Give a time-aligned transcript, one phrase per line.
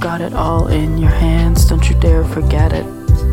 [0.00, 2.86] got it all in your hands, don't you dare forget it.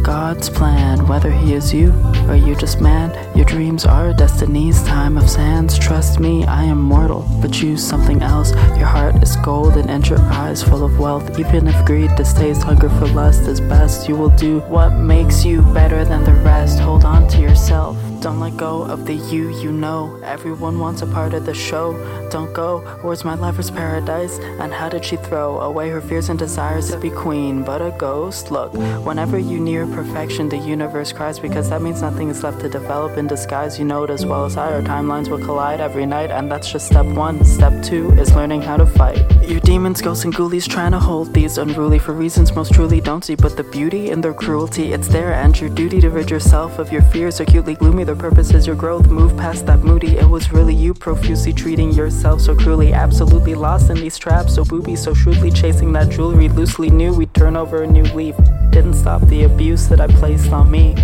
[0.04, 1.94] God's plan, whether He is you
[2.28, 3.10] or you just man.
[3.36, 5.80] Your dreams are destiny's time of sands.
[5.80, 8.52] Trust me, I am mortal, but choose something else.
[8.78, 11.40] Your heart is gold and enter eyes full of wealth.
[11.40, 15.62] Even if greed, distaste, hunger for lust is best, you will do what makes you
[15.74, 16.80] better than the rest.
[16.80, 17.98] Hold on to yourself.
[18.28, 20.20] Don't let go of the you you know.
[20.22, 21.94] Everyone wants a part of the show.
[22.30, 22.80] Don't go.
[23.02, 24.38] Where's my lover's paradise?
[24.60, 27.64] And how did she throw away her fears and desires to be queen?
[27.64, 28.52] But a ghost?
[28.52, 28.74] Look,
[29.06, 33.18] whenever you near perfection, the universe cries because that means nothing is left to develop
[33.18, 33.80] in disguise.
[33.80, 34.74] You know it as well as I.
[34.74, 37.46] Our timelines will collide every night, and that's just step one.
[37.46, 39.24] Step two is learning how to fight.
[39.48, 43.24] Your demons, ghosts, and ghoulies trying to hold these unruly for reasons most truly don't
[43.24, 43.36] see.
[43.36, 46.92] But the beauty in their cruelty, it's there, and your duty to rid yourself of
[46.92, 47.40] your fears.
[47.40, 49.08] Acutely gloomy, their purpose is your growth.
[49.08, 50.18] Move past that moody.
[50.18, 52.94] It was really you profusely treating yourself so cruelly.
[52.94, 56.50] Absolutely lost in these traps, so booby, so shrewdly chasing that jewelry.
[56.50, 58.36] Loosely knew we'd turn over a new leaf.
[58.72, 60.96] Didn't stop the abuse that I placed on me.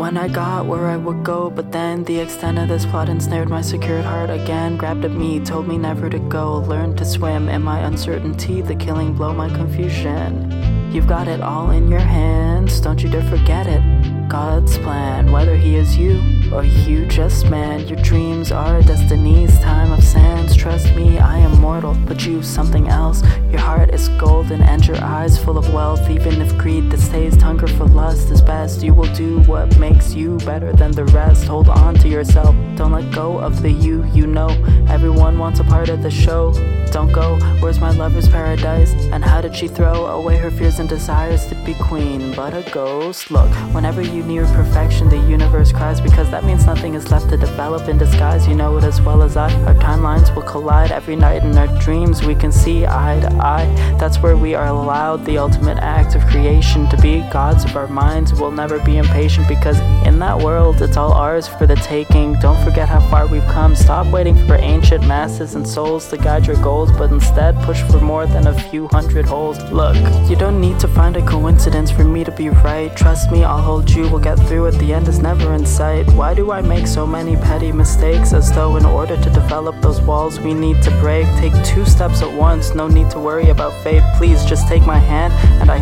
[0.00, 3.50] When I got where I would go, but then the extent of this plot ensnared
[3.50, 4.78] my secured heart again.
[4.78, 6.56] Grabbed at me, told me never to go.
[6.60, 10.90] Learned to swim in my uncertainty, the killing blow, my confusion.
[10.90, 14.26] You've got it all in your hands, don't you dare forget it.
[14.26, 19.92] God's plan, whether He is you or you just man, your dreams are destiny's time
[19.92, 20.56] of sands.
[20.56, 23.22] Trust me, I am mortal, but choose something else.
[23.50, 26.08] Your heart is golden and your eyes full of wealth.
[26.10, 30.38] Even if greed, distaste, hunger for lust is best, you will do what makes you
[30.38, 31.44] better than the rest.
[31.44, 34.48] Hold on to yourself, don't let go of the you you know.
[34.88, 36.52] Everyone wants a part of the show.
[36.90, 38.92] Don't go, where's my lover's paradise?
[39.12, 42.34] And how did she throw away her fears and desires to be queen?
[42.34, 43.30] But a ghost.
[43.30, 47.36] Look, whenever you near perfection, the universe cries because that means nothing is left to
[47.36, 48.46] develop in disguise.
[48.46, 49.52] You know it as well as I.
[49.64, 52.24] Our timelines will collide every night in our dreams.
[52.24, 53.66] We can see eye to eye.
[53.98, 57.88] That's where we are allowed the ultimate act of creation to be gods of our
[57.88, 58.32] minds.
[58.32, 62.34] We'll never be impatient because in that world, it's all ours for the taking.
[62.34, 63.74] Don't forget how far we've come.
[63.74, 68.00] Stop waiting for ancient masses and souls to guide your goals, but instead push for
[68.00, 69.58] more than a few hundred holes.
[69.70, 69.96] Look,
[70.28, 72.94] you don't need to find a coincidence for me to be right.
[72.96, 74.08] Trust me, I'll hold you.
[74.08, 74.72] We'll get through it.
[74.78, 76.06] The end is never in sight.
[76.12, 78.32] Why do I make so many petty mistakes?
[78.32, 82.22] As though in order to develop those walls we need to break, take two steps
[82.22, 82.74] at once.
[82.74, 84.02] No need to worry about fate.
[84.16, 85.79] Please just take my hand, and I